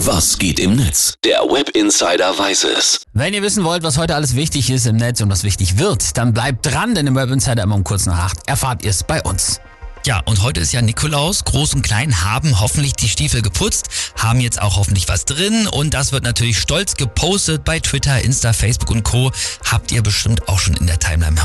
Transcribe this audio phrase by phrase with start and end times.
[0.00, 1.14] Was geht im Netz?
[1.24, 3.00] Der Web Insider weiß es.
[3.14, 6.18] Wenn ihr wissen wollt, was heute alles wichtig ist im Netz und was wichtig wird,
[6.18, 9.02] dann bleibt dran, denn im Web Insider immer um kurz nach acht erfahrt ihr es
[9.02, 9.58] bei uns.
[10.04, 11.44] Ja, und heute ist ja Nikolaus.
[11.44, 15.94] Groß und Klein haben hoffentlich die Stiefel geputzt, haben jetzt auch hoffentlich was drin und
[15.94, 19.32] das wird natürlich stolz gepostet bei Twitter, Insta, Facebook und Co.
[19.64, 21.40] Habt ihr bestimmt auch schon in der Timeline.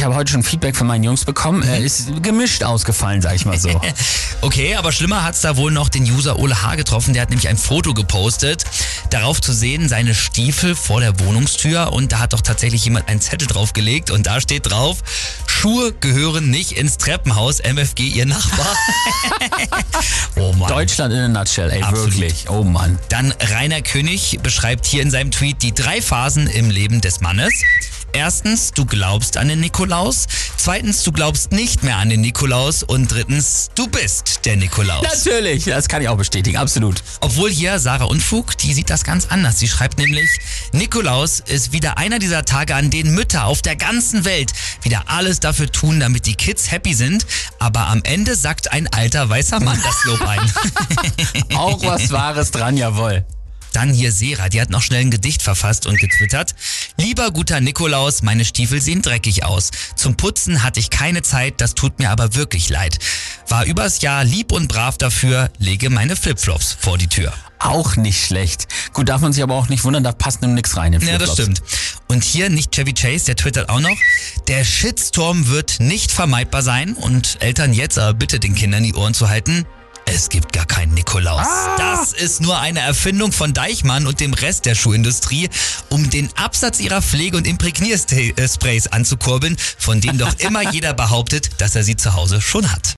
[0.00, 1.62] Ich habe heute schon Feedback von meinen Jungs bekommen.
[1.62, 3.68] Er ist gemischt ausgefallen, sag ich mal so.
[4.42, 6.76] Okay, aber schlimmer hat's da wohl noch den User Ole H.
[6.76, 7.12] getroffen.
[7.12, 8.64] Der hat nämlich ein Foto gepostet.
[9.10, 13.20] Darauf zu sehen seine Stiefel vor der Wohnungstür und da hat doch tatsächlich jemand einen
[13.20, 15.00] Zettel draufgelegt und da steht drauf,
[15.46, 18.74] Schuhe gehören nicht ins Treppenhaus, MFG ihr Nachbar.
[20.36, 20.68] oh Mann.
[20.70, 22.14] Deutschland in a nutshell, ey, Absolut.
[22.14, 22.48] wirklich.
[22.48, 22.98] Oh Mann.
[23.10, 27.52] Dann Rainer König beschreibt hier in seinem Tweet die drei Phasen im Leben des Mannes.
[28.12, 30.26] Erstens, du glaubst an den Nikolaus.
[30.56, 32.82] Zweitens, du glaubst nicht mehr an den Nikolaus.
[32.82, 35.02] Und drittens, du bist der Nikolaus.
[35.02, 37.02] Natürlich, das kann ich auch bestätigen, absolut.
[37.20, 39.58] Obwohl hier Sarah Unfug, die sieht das ganz anders.
[39.58, 40.28] Sie schreibt nämlich,
[40.72, 45.40] Nikolaus ist wieder einer dieser Tage, an denen Mütter auf der ganzen Welt wieder alles
[45.40, 47.26] dafür tun, damit die Kids happy sind.
[47.58, 50.52] Aber am Ende sagt ein alter weißer Mann das Lob ein.
[51.56, 53.24] Auch was Wahres dran, jawohl.
[53.72, 56.54] Dann hier Sera, die hat noch schnell ein Gedicht verfasst und getwittert.
[56.96, 59.70] Lieber guter Nikolaus, meine Stiefel sehen dreckig aus.
[59.96, 62.98] Zum Putzen hatte ich keine Zeit, das tut mir aber wirklich leid.
[63.48, 67.32] War übers Jahr lieb und brav dafür, lege meine Flipflops vor die Tür.
[67.58, 68.68] Auch nicht schlecht.
[68.94, 70.94] Gut, darf man sich aber auch nicht wundern, da passt nun nichts rein.
[70.94, 71.62] in Ja, das stimmt.
[72.08, 73.96] Und hier nicht Chevy Chase, der twittert auch noch.
[74.48, 79.14] Der Shitstorm wird nicht vermeidbar sein und Eltern jetzt aber bitte den Kindern die Ohren
[79.14, 79.66] zu halten.
[80.06, 81.46] Es gibt gar keinen Nikolaus.
[81.78, 85.48] Das ist nur eine Erfindung von Deichmann und dem Rest der Schuhindustrie,
[85.88, 91.76] um den Absatz ihrer Pflege- und Imprägniersprays anzukurbeln, von denen doch immer jeder behauptet, dass
[91.76, 92.96] er sie zu Hause schon hat.